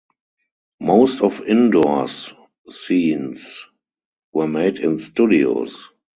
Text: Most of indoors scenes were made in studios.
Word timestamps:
Most 0.79 1.21
of 1.21 1.41
indoors 1.41 2.33
scenes 2.71 3.67
were 4.33 4.47
made 4.47 4.79
in 4.79 4.97
studios. 4.97 5.89